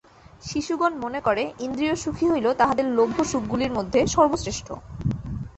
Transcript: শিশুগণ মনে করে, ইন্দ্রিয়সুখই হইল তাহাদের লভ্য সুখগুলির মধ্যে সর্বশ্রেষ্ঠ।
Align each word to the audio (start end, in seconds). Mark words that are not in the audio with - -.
শিশুগণ 0.43 0.93
মনে 0.97 1.19
করে, 1.21 1.43
ইন্দ্রিয়সুখই 1.59 2.27
হইল 2.31 2.47
তাহাদের 2.53 2.85
লভ্য 2.97 3.17
সুখগুলির 3.31 3.71
মধ্যে 3.71 3.99
সর্বশ্রেষ্ঠ। 4.07 4.67